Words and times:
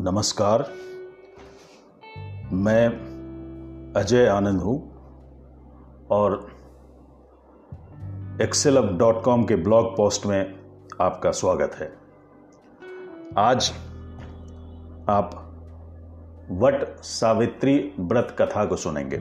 नमस्कार। 0.00 0.70
मैं 2.52 2.86
अजय 3.96 4.26
आनंद 4.26 4.60
हूँ 4.60 4.92
और 6.10 6.48
एक्सेलब 8.42 8.98
डॉट 8.98 9.22
कॉम 9.22 9.44
के 9.44 9.56
ब्लॉग 9.56 9.96
पोस्ट 9.96 10.26
में 10.26 10.60
आपका 11.00 11.30
स्वागत 11.30 11.74
है। 11.74 11.92
आज 13.38 13.72
आप 15.08 15.30
वट 16.50 16.96
सावित्री 17.00 17.92
व्रत 18.00 18.36
कथा 18.38 18.64
को 18.64 18.76
सुनेंगे। 18.76 19.18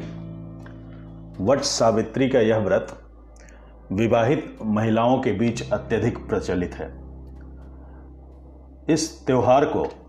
वट 1.44 1.59
सावित्री 1.59 2.30
का 2.30 2.40
यह 2.40 2.58
व्रत 2.58 2.88
विवाहित 3.92 4.58
महिलाओं 4.66 5.22
के 5.22 5.32
बीच 5.32 5.72
अत्यधिक 5.72 6.18
प्रचलित 6.18 6.73
है। 6.73 6.92
इस 8.90 9.26
त्योहार 9.26 9.66
को 9.66 10.07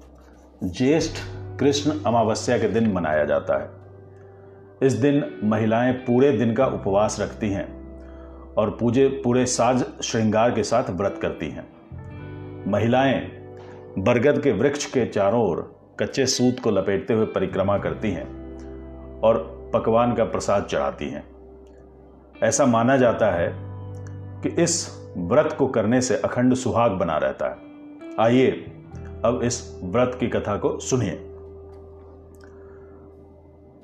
ज्येष्ठ 0.65 1.19
कृष्ण 1.61 1.93
अमावस्या 2.07 2.59
के 2.59 2.69
दिन 2.69 2.93
मनाया 2.93 3.25
जाता 3.25 3.62
है। 3.62 3.71
इस 4.83 4.93
दिन 4.93 5.41
महिलाएँ 5.45 5.93
पूरे 5.93 6.33
दिन 6.33 6.55
का 6.55 6.67
उपवास 6.67 7.21
रखती 7.21 7.51
हैं 7.51 7.97
और 8.55 8.71
पूजे, 8.71 9.09
पूरे 9.09 9.47
साज 9.47 9.84
श्रृंगार 10.03 10.51
के 10.51 10.62
साथ 10.62 10.91
व्रत 10.91 11.19
करती 11.23 11.51
हैं। 11.51 11.67
महिलाएँ 12.71 13.21
बरगद 13.98 14.43
के 14.43 14.53
वृक्ष 14.53 14.87
के 14.87 15.07
चारों 15.07 15.51
ओर 15.51 15.81
कच्चे 16.01 16.27
सूत 16.27 16.61
को 16.61 16.70
लपेटते 16.70 17.15
हुए 17.15 17.27
परिक्रमा 17.27 17.79
करती 17.79 18.11
हैं 18.11 18.27
और 19.20 19.59
पकवान 19.75 20.15
का 20.15 20.25
प्रसाद 20.25 20.65
चढ़ाती 20.65 21.09
हैं। 21.09 21.25
ऐसा 22.43 22.67
माना 22.67 22.97
जाता 22.97 23.31
है 23.31 23.53
कि 24.43 24.62
इस 24.62 25.03
व्रत 25.17 25.56
को 25.59 25.67
करने 25.67 26.00
से 26.00 26.17
अखंड 26.17 26.55
सुहाग 26.55 26.91
बना 26.91 27.17
रहता 27.17 27.48
है। 27.48 27.56
आइए 28.20 28.75
अब 29.24 29.41
इस 29.44 29.80
व्रत 29.84 30.16
की 30.20 30.28
कथा 30.28 30.56
को 30.56 30.78
सुनिए। 30.80 31.24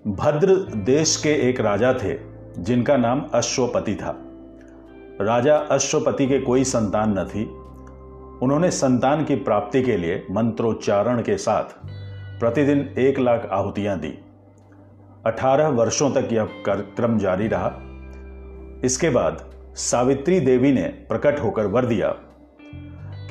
भद्र 0.06 0.54
देश 0.76 1.16
के 1.16 1.28
एक 1.28 1.60
राजा 1.60 1.94
थे, 2.02 2.18
जिनका 2.58 2.96
नाम 2.96 3.26
अश्वपति 3.34 3.94
था। 3.94 4.16
राजा 5.20 5.56
अश्वपति 5.56 6.26
के 6.26 6.38
कोई 6.38 6.64
संतान 6.64 7.18
न 7.18 7.24
थी। 7.24 7.44
उन्होंने 8.44 8.70
संतान 8.70 9.24
की 9.24 9.34
प्राप्ति 9.34 9.82
के 9.82 9.96
लिए 9.96 10.26
मंत्रोच्चारण 10.30 11.22
के 11.22 11.36
साथ 11.36 11.64
प्रतिदिन 12.40 12.94
एक 12.98 13.18
लाख 13.18 13.48
आहुतियाँ 13.52 13.98
दी। 13.98 14.18
अठारह 15.26 15.68
वर्षों 15.68 16.10
तक 16.10 16.28
यह 16.32 16.44
कार्यक्रम 16.44 17.18
जारी 17.18 17.48
रहा। 17.48 17.72
इसके 18.84 19.10
बाद 19.10 19.50
सावित्री 19.74 20.40
देवी 20.40 20.72
ने 20.72 20.82
प्रकट 20.82 21.40
होकर 21.40 21.66
वर 21.66 21.86
दिया 21.86 22.08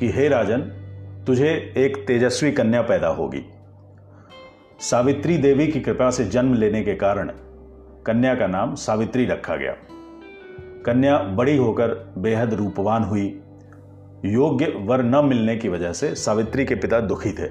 कि, 0.00 0.10
हे 0.10 0.28
राजन 0.28 0.83
तुझे 1.26 1.74
एक 1.76 2.06
तेजस्वी 2.06 2.52
कन्या 2.52 2.82
पैदा 2.82 3.08
होगी। 3.08 3.44
सावित्री 4.80 5.38
देवी 5.38 5.66
की 5.66 5.80
कृपा 5.80 6.10
से 6.10 6.24
जन्म 6.24 6.54
लेने 6.54 6.82
के 6.82 6.94
कारण 6.94 7.32
कन्या 8.06 8.34
का 8.34 8.46
नाम 8.46 8.74
सावित्री 8.74 9.26
रखा 9.26 9.56
गया। 9.56 9.76
कन्या 10.86 11.18
बड़ी 11.18 11.56
होकर 11.56 12.14
बेहद 12.18 12.54
रूपवान 12.54 13.02
हुई। 13.02 13.40
योग्य 14.24 14.72
वर 14.76 15.02
न 15.02 15.24
मिलने 15.24 15.56
की 15.56 15.68
वजह 15.68 15.92
से 15.92 16.14
सावित्री 16.14 16.64
के 16.64 16.74
पिता 16.74 17.00
दुखी 17.00 17.32
थे। 17.32 17.48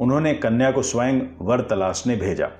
उन्होंने 0.00 0.34
कन्या 0.34 0.70
को 0.70 0.82
स्वयं 0.82 1.20
वर 1.40 1.60
तलाशने 1.60 2.16
भेजा। 2.16 2.50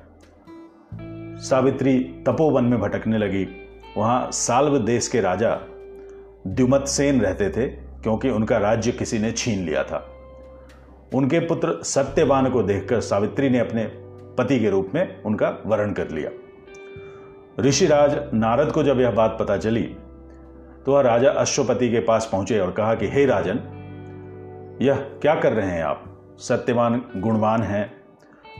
सावित्री 1.36 1.98
तपोवन 1.98 2.64
में 2.64 2.80
भटकने 2.80 3.18
लगी। 3.18 3.48
वहाँ 3.96 4.28
साल्व 4.32 4.78
देश 4.78 5.08
के 5.08 5.20
राजा 5.20 5.60
द्युमत 6.46 6.84
सेन 6.88 7.20
रहते 7.20 7.50
थे। 7.50 7.83
क्योंकि 8.04 8.30
उनका 8.30 8.58
राज्य 8.58 8.92
किसी 8.92 9.18
ने 9.18 9.32
छीन 9.32 9.64
लिया 9.64 9.84
था। 9.84 10.08
उनके 11.14 11.38
पुत्र 11.38 11.82
सत्यवान 11.82 12.50
को 12.50 12.62
देखकर 12.62 13.00
सावित्री 13.00 13.48
ने 13.48 13.58
अपने 13.58 13.84
पति 14.38 14.60
के 14.60 14.70
रूप 14.70 14.90
में 14.94 15.22
उनका 15.22 15.48
वर्ण 15.66 15.92
कर 15.92 16.10
लिया। 16.10 16.30
ऋषिराज 17.60 18.20
नारद 18.34 18.72
को 18.72 18.82
जब 18.82 19.00
यह 19.00 19.10
बात 19.10 19.36
पता 19.40 19.56
चली 19.56 19.96
तो 20.86 20.92
वह 20.92 21.00
राजा 21.00 21.30
अश्वपति 21.30 21.90
के 21.90 22.00
पास 22.00 22.28
पहुँचे 22.32 22.58
और 22.60 22.70
कहा 22.70 22.94
कि, 22.94 23.08
हे 23.08 23.26
राजन, 23.26 23.58
यह 24.82 24.96
क्या 25.22 25.34
कर 25.34 25.52
रहे 25.52 25.70
हैं 25.70 25.82
आप? 25.82 26.04
सत्यवान 26.38 27.02
गुणवान 27.16 27.62
हैं, 27.62 27.92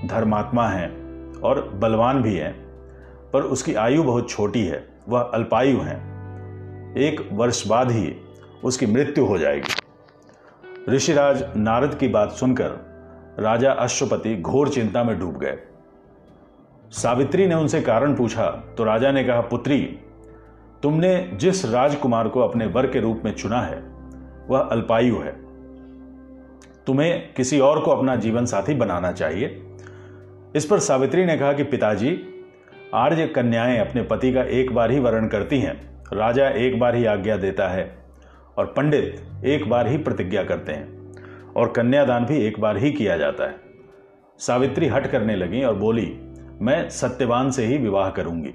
धर्मात्मा 0.07 0.69
हैं 0.69 0.89
और 1.41 1.69
बलवान 1.75 2.23
भी 2.23 2.37
हैं, 2.37 2.53
पर 3.33 3.43
उसकी 3.43 3.75
आयु 3.75 4.03
बहुत 4.03 4.31
छोटी 4.31 4.65
है, 4.67 4.89
वह 5.09 5.21
अल्पायु 5.21 5.81
हैं। 5.81 6.97
एक 6.97 7.29
वर्ष 7.33 7.67
बाद 7.67 7.91
ही 7.91 8.17
उसकी 8.65 8.87
मृत्यु 8.87 9.25
हो 9.25 9.39
जाएगी। 9.39 10.93
ऋषिराज 10.93 11.45
नारद 11.57 11.95
की 11.95 12.09
बात 12.09 12.31
सुनकर 12.31 12.95
राजा 13.39 13.73
अश्वपति 13.73 14.37
घोर 14.37 14.69
चिंता 14.69 15.05
में 15.05 15.19
डूब 15.19 15.39
गए। 15.39 15.59
सावित्री 16.91 17.47
ने 17.47 17.55
उनसे 17.55 17.81
कारण 17.81 18.15
पूछा 18.15 18.51
तो 18.51 18.85
राजा 18.85 19.13
ने 19.13 19.25
कहा, 19.25 19.41
पुत्री, 19.41 19.99
तुमने 20.83 21.31
जिस 21.35 21.65
राजकुमार 21.65 22.29
को 22.29 22.41
अपने 22.41 22.67
वर 22.67 22.87
के 22.87 23.01
रूप 23.01 23.23
में 23.25 23.35
चुना 23.35 23.61
है, 23.63 23.83
वह 24.49 24.59
अल्पायु 24.59 25.19
है। 25.19 25.33
तुम्हें 26.87 27.35
किसी 27.35 27.61
और 27.61 27.81
को 27.81 27.91
अपना 27.91 28.17
जीवन 28.17 28.45
साथी 28.45 28.75
बनाना 28.75 29.13
चाहिए। 29.13 29.63
इस 30.57 30.67
पर 30.67 30.79
सावित्री 30.79 31.25
ने 31.25 31.39
कहा 31.39 31.53
कि 31.53 31.63
पिताजी, 31.63 32.19
आर्य 32.95 33.27
कन्याएँ 33.27 33.79
अपने 33.79 34.03
पति 34.03 34.33
का 34.33 34.43
एक 34.43 34.75
बार 34.75 34.91
ही 34.91 34.99
वर्ण 34.99 35.29
करती 35.29 35.61
हैं। 35.61 36.05
राजा 36.13 36.49
एक 36.49 36.81
बार 36.81 36.95
ही 36.95 37.05
आज्ञा 37.05 37.37
देता 37.37 37.69
है। 37.69 38.04
और 38.59 38.67
पंडित 38.67 39.27
एक 39.45 39.71
बार 39.71 39.87
ही 39.87 39.99
प्रतिज्ञा 39.99 40.45
करते 40.45 40.73
हैं 40.73 41.13
और 41.57 41.73
कन्यादान 41.73 42.25
भी 42.25 42.39
एक 42.39 42.61
बार 42.61 42.77
ही 42.77 42.93
किया 42.93 43.17
जाता 43.17 43.45
है। 43.45 43.61
सावित्री 44.39 44.87
हट 44.87 45.07
करने 45.07 45.37
लगी 45.37 45.65
और 45.65 45.75
बोली, 45.75 46.19
मैं 46.61 46.91
सत्यवान 46.91 47.51
से 47.51 47.65
ही 47.65 47.79
विवाह 47.79 48.11
करूँगी। 48.11 48.55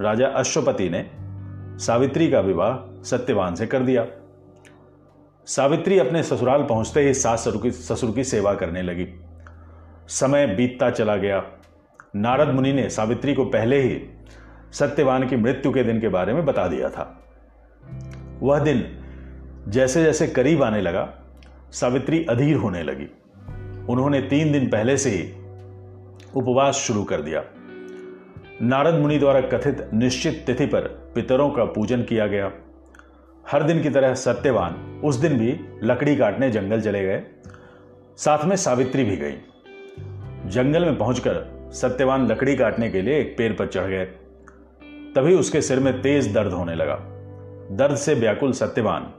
राजा 0.00 0.26
अश्वपति 0.26 0.90
ने 0.90 1.10
सावित्री 1.84 2.30
का 2.30 2.40
विवाह 2.40 3.02
सत्यवान 3.02 3.54
से 3.54 3.66
कर 3.66 3.80
दिया। 3.80 4.06
सावित्री 5.46 5.98
अपने 5.98 6.22
ससुराल 6.22 6.62
पहुँचते 6.62 7.00
ही 7.00 7.14
सास 7.14 7.40
ससुर 7.40 7.62
की 7.62 7.70
ससुर 7.70 8.10
की 8.10 8.24
सेवा 8.24 8.54
करने 8.54 8.82
लगी। 8.82 9.06
समय 10.08 10.46
बीतता 10.46 10.90
चला 10.90 11.16
गया। 11.16 11.44
नारद 12.16 12.54
मुनि 12.54 12.72
ने 12.72 12.90
सावित्री 12.90 13.34
को 13.34 13.44
पहले 13.44 13.80
ही 13.82 14.02
सत्यवान 14.72 15.28
की 15.28 15.36
मृत्यु 15.36 15.72
के 15.72 15.84
दिन 15.84 16.00
के 16.00 16.08
बारे 16.08 16.34
में 16.34 16.44
बता 16.44 16.68
दिया 16.68 16.88
था। 16.88 17.20
वह 18.40 18.58
दिन 18.58 19.03
जैसे 19.68 20.04
जैसे 20.04 20.26
करीब 20.26 20.62
आने 20.62 20.80
लगा, 20.80 21.18
सावित्री 21.72 22.26
अधीर 22.30 22.56
होने 22.56 22.82
लगी। 22.82 23.06
उन्होंने 23.88 24.20
तीन 24.20 24.52
दिन 24.52 24.68
पहले 24.68 24.96
से 24.96 25.10
ही 25.10 25.32
उपवास 26.34 26.74
शुरू 26.74 27.04
कर 27.04 27.20
दिया। 27.20 27.44
नारद 28.62 28.94
मुनि 28.94 29.18
द्वारा 29.18 29.40
कथित 29.40 29.90
निश्चित 29.94 30.44
तिथि 30.46 30.66
पर 30.66 30.80
पितरों 31.14 31.50
का 31.50 31.64
पूजन 31.64 32.02
किया 32.02 32.26
गया। 32.26 32.52
हर 33.50 33.62
दिन 33.62 33.82
की 33.82 33.90
तरह 33.90 34.14
सत्यवान 34.14 35.00
उस 35.04 35.16
दिन 35.16 35.38
भी 35.38 35.60
लकड़ी 35.82 36.16
काटने 36.16 36.50
जंगल 36.50 36.80
चले 36.80 37.02
गए। 37.02 37.22
साथ 38.16 38.44
में 38.44 38.56
सावित्री 38.56 39.04
भी 39.04 39.16
गई। 39.16 39.34
जंगल 40.46 40.84
में 40.84 40.98
पहुंचकर 40.98 41.68
सत्यवान 41.72 42.26
लकड़ी 42.26 42.56
काटने 42.56 42.90
के 42.90 43.02
लिए 43.02 43.20
एक 43.20 43.34
पेड़ 43.38 43.52
पर 43.52 43.66
चढ़ 43.66 43.86
गए। 43.86 44.04
तभी 45.16 45.34
उसके 45.34 45.60
सिर 45.60 45.80
में 45.80 46.02
तेज 46.02 46.34
दर्द 46.34 46.52
होने 46.52 46.74
लगा। 46.74 46.96
दर्द 47.70 47.96
से 47.96 48.14
व्याकुल 48.14 48.52
सत्यवान 48.52 49.12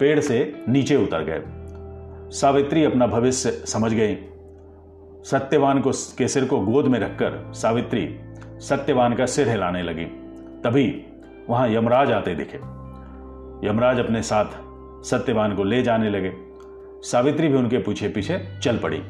पेड़ 0.00 0.20
से 0.20 0.64
नीचे 0.68 0.96
उतर 0.96 1.24
गए। 1.24 1.42
सावित्री 2.38 2.84
अपना 2.84 3.06
भविष्य 3.06 3.50
समझ 3.50 3.94
गई। 3.94 4.16
सत्यवान 5.24 5.80
को 5.80 5.90
के 6.18 6.28
सिर 6.28 6.44
को 6.44 6.60
गोद 6.60 6.86
में 6.86 6.98
रखकर 6.98 7.52
सावित्री 7.52 8.20
सत्यवान 8.60 9.14
का 9.14 9.26
सिर 9.26 9.48
हिलाने 9.48 9.82
लगी। 9.82 10.04
तभी 10.64 11.06
वहाँ 11.48 11.68
यमराज 11.68 12.12
आते 12.12 12.34
दिखे। 12.34 12.56
यमराज 13.68 13.98
अपने 13.98 14.22
साथ 14.22 14.44
सत्यवान 15.04 15.54
को 15.54 15.64
ले 15.64 15.82
जाने 15.82 16.10
लगे। 16.10 16.32
सावित्री 17.02 17.48
भी 17.48 17.54
उनके 17.54 17.78
पीछे 17.78 18.08
पीछे 18.08 18.58
चल 18.62 18.78
पड़ी। 18.78 19.02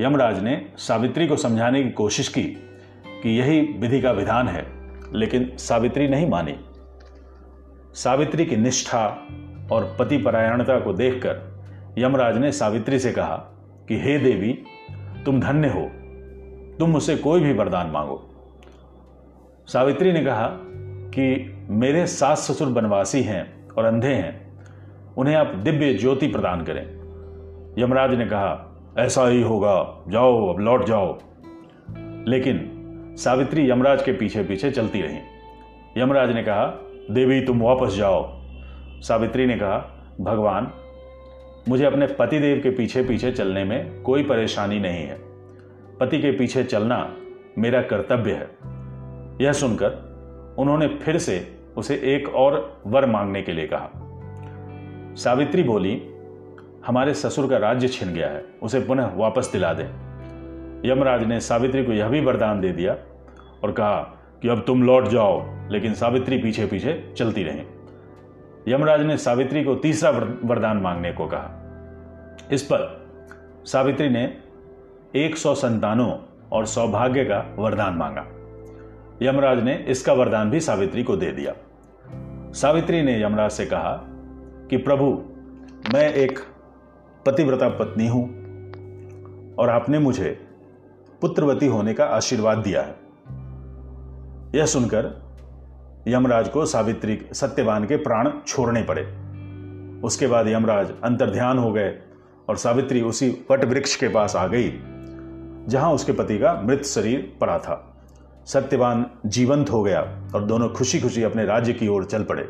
यमराज 0.00 0.42
ने 0.42 0.66
सावित्री 0.76 1.26
को 1.26 1.36
समझाने 1.36 1.82
की 1.82 1.90
कोशिश 1.90 2.28
की 2.28 2.44
कि 3.06 3.38
यही 3.40 3.60
विधि 3.60 4.00
का 4.00 4.12
विधान 4.12 4.48
है, 4.48 4.66
लेकिन 5.14 5.56
सावित्री 5.56 6.08
नहीं 6.08 6.28
मानी। 6.28 6.54
सावित्री 7.94 8.44
की 8.44 8.56
निष्ठा 8.56 9.26
और 9.72 9.96
पति 9.98 10.18
परायणता 10.18 10.80
को 10.80 10.92
देखकर 10.92 11.50
यमराज 11.98 12.38
ने 12.38 12.52
सावित्री 12.52 12.98
से 12.98 13.12
कहा 13.12 13.36
कि, 13.88 14.00
हे 14.00 14.18
देवी, 14.18 14.58
तुम 15.24 15.40
धन्य 15.40 15.68
हो। 15.68 15.90
तुम 16.78 16.90
मुझसे 16.90 17.16
कोई 17.16 17.40
भी 17.40 17.52
वरदान 17.52 17.90
मांगो। 17.90 18.30
सावित्री 19.66 20.12
ने 20.12 20.24
कहा 20.24 20.48
कि, 21.14 21.56
मेरे 21.70 22.06
सास 22.06 22.38
ससुर 22.38 22.68
बनवासी 22.68 23.22
हैं 23.22 23.68
और 23.68 23.84
अंधे 23.84 24.14
हैं। 24.14 24.60
उन्हें 25.16 25.34
आप 25.34 25.46
दिव्य 25.46 25.94
ज्योति 25.94 26.28
प्रदान 26.28 26.62
करें। 26.62 27.00
यमराज 27.78 28.14
ने 28.14 28.24
कहा, 28.24 28.76
ऐसा 28.98 29.28
ही 29.28 29.42
होगा। 29.42 30.04
जाओ, 30.08 30.54
अब 30.54 30.60
लौट 30.60 30.84
जाओ। 30.84 31.18
लेकिन 32.28 32.76
सावित्री 33.18 33.70
यमराज 33.70 34.02
के 34.02 34.12
पीछे 34.12 34.42
पीछे 34.42 34.70
चलती 34.70 35.02
रही। 35.02 35.18
यमराज 36.00 36.30
ने 36.30 36.42
कहा, 36.42 36.82
देवी, 37.10 37.40
तुम 37.40 37.60
वापस 37.60 37.94
जाओ। 37.94 38.39
सावित्री 39.00 39.46
ने 39.46 39.56
कहा, 39.56 40.06
भगवान, 40.20 40.72
मुझे 41.68 41.84
अपने 41.84 42.06
पतिदेव 42.06 42.60
के 42.62 42.70
पीछे 42.70 43.02
पीछे 43.02 43.32
चलने 43.32 43.64
में 43.64 44.02
कोई 44.02 44.22
परेशानी 44.22 44.78
नहीं 44.78 45.02
है। 45.02 45.18
पति 46.00 46.18
के 46.18 46.30
पीछे 46.30 46.64
चलना 46.64 47.16
मेरा 47.58 47.82
कर्तव्य 47.82 48.32
है। 48.32 48.50
यह 49.44 49.52
सुनकर 49.52 50.10
उन्होंने 50.58 50.88
फिर 50.88 51.18
से 51.18 51.58
उसे 51.76 51.94
एक 51.94 52.34
और 52.34 52.82
वर 52.86 53.06
मांगने 53.06 53.42
के 53.42 53.52
लिए 53.52 53.66
कहा। 53.72 53.90
सावित्री 55.16 55.62
बोली, 55.62 56.02
हमारे 56.86 57.14
ससुर 57.14 57.50
का 57.50 57.56
राज्य 57.56 57.88
छिन 57.88 58.14
गया 58.14 58.28
है, 58.28 58.44
उसे 58.62 58.80
पुनः 58.80 59.10
वापस 59.14 59.52
दिला 59.52 59.72
दें। 59.72 60.10
यमराज 60.90 61.24
ने 61.24 61.40
सावित्री 61.40 61.84
को 61.84 61.92
यह 61.92 62.08
भी 62.08 62.20
वरदान 62.20 62.60
दे 62.60 62.72
दिया 62.72 62.96
और 63.64 63.72
कहा 63.72 63.96
कि 64.42 64.48
अब 64.48 64.64
तुम 64.66 64.82
लौट 64.82 65.08
जाओ, 65.08 65.42
लेकिन 65.70 65.94
सावित्री 65.94 66.38
पीछे 66.38 66.66
पीछे 66.66 67.14
चलती 67.16 67.42
रही। 67.42 67.62
यमराज 68.68 69.00
ने 69.00 69.16
सावित्री 69.16 69.64
को 69.64 69.74
तीसरा 69.74 70.10
वरदान 70.44 70.76
मांगने 70.76 71.12
को 71.12 71.26
कहा। 71.26 71.56
इस 72.52 72.62
पर 72.62 73.06
सावित्री 73.64 74.08
ने 74.08 74.36
एक 75.16 75.36
सौ 75.36 75.54
संतानों 75.54 76.18
और 76.52 76.66
सौभाग्य 76.66 77.24
का 77.24 77.54
वरदान 77.58 77.94
मांगा। 77.94 78.26
यमराज 79.22 79.62
ने 79.62 79.74
इसका 79.88 80.12
वरदान 80.12 80.50
भी 80.50 80.60
सावित्री 80.60 81.02
को 81.02 81.16
दे 81.16 81.32
दिया। 81.32 81.54
सावित्री 82.52 83.02
ने 83.02 83.22
यमराज 83.22 83.50
से 83.50 83.66
कहा 83.66 84.00
कि, 84.70 84.76
प्रभु, 84.76 85.22
मैं 85.94 86.14
एक 86.14 86.38
पतिव्रता 87.26 87.68
पत्नी 87.68 88.08
हूँ 88.08 88.28
और 89.54 89.70
आपने 89.70 89.98
मुझे 89.98 90.46
पुत्रवती 91.20 91.66
होने 91.66 91.94
का 91.94 92.04
आशीर्वाद 92.04 92.58
दिया 92.58 92.82
है। 92.82 92.96
यह 94.54 94.66
सुनकर 94.66 95.29
यमराज 96.08 96.48
को 96.48 96.64
सावित्री 96.66 97.18
सत्यवान 97.32 97.84
के 97.84 97.96
प्राण 97.96 98.30
छोड़ने 98.46 98.82
पड़े। 98.82 99.02
उसके 100.04 100.26
बाद 100.26 100.48
यमराज 100.48 100.92
अंतर्ध्यान 101.04 101.58
हो 101.58 101.72
गए 101.72 101.92
और 102.48 102.56
सावित्री 102.56 103.02
उसी 103.02 103.28
वट 103.50 103.64
वृक्ष 103.64 103.96
के 103.96 104.08
पास 104.08 104.36
आ 104.36 104.46
गई, 104.46 104.70
जहाँ 105.68 105.92
उसके 105.92 106.12
पति 106.12 106.38
का 106.38 106.60
मृत 106.62 106.84
शरीर 106.84 107.36
पड़ा 107.40 107.58
था। 107.58 107.86
सत्यवान 108.46 109.04
जीवंत 109.26 109.70
हो 109.70 109.82
गया 109.82 110.00
और 110.34 110.44
दोनों 110.44 110.68
खुशी 110.68 111.00
खुशी 111.00 111.22
अपने 111.22 111.44
राज्य 111.44 111.72
की 111.72 111.88
ओर 111.88 112.04
चल 112.04 112.24
पड़े। 112.24 112.48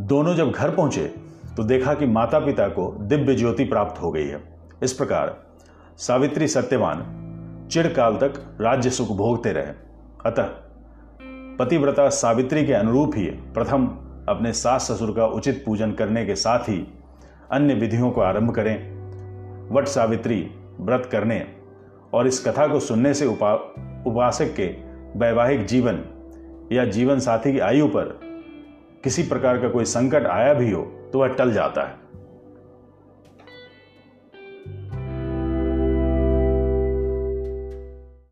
दोनों 0.00 0.34
जब 0.34 0.50
घर 0.50 0.70
पहुँचे 0.70 1.04
तो 1.56 1.64
देखा 1.64 1.94
कि 1.94 2.06
माता 2.06 2.38
पिता 2.38 2.68
को 2.68 2.90
दिव्य 3.00 3.34
ज्योति 3.34 3.64
प्राप्त 3.64 4.00
हो 4.02 4.10
गई 4.12 4.26
है। 4.26 4.42
इस 4.82 4.92
प्रकार 4.92 5.36
सावित्री 5.98 6.48
सत्यवान 6.48 7.04
चिरकाल 7.72 8.16
तक 8.16 8.56
राज्य 8.60 8.90
सुख 8.90 9.08
भोगते 9.08 9.52
रहे। 9.52 9.72
अतः 10.26 10.48
पतिव्रता 11.58 12.08
सावित्री 12.08 12.66
के 12.66 12.72
अनुरूप 12.72 13.12
ही 13.16 13.24
प्रथम 13.24 13.86
अपने 14.28 14.52
सास 14.52 14.90
ससुर 14.90 15.12
का 15.16 15.26
उचित 15.26 15.62
पूजन 15.66 15.92
करने 15.92 16.24
के 16.26 16.34
साथ 16.34 16.58
ही 16.58 16.86
अन्य 17.50 17.74
विधियों 17.74 18.10
को 18.10 18.20
आरंभ 18.20 18.54
करें। 18.54 18.76
वट 19.70 19.88
सावित्री, 19.88 20.50
व्रत 20.80 21.08
करने 21.12 21.46
और 22.14 22.26
इस 22.26 22.44
कथा 22.46 22.66
को 22.66 22.80
सुनने 22.80 23.14
से 23.14 23.26
उपा, 23.26 23.54
उपासक 24.06 24.54
के 24.54 24.66
वैवाहिक 25.18 25.66
जीवन 25.66 26.02
या 26.72 26.84
जीवन 26.84 27.18
साथी 27.18 27.52
की 27.52 27.58
आयु 27.58 27.86
पर 27.86 28.18
किसी 29.04 29.22
प्रकार 29.22 29.58
का 29.58 29.68
कोई 29.68 29.84
संकट 29.84 30.26
आया 30.26 30.54
भी 30.54 30.70
हो 30.70 30.82
तो 31.12 31.20
वह 31.20 31.28
टल 31.28 31.52
जाता 31.52 31.82
है। 31.82 32.01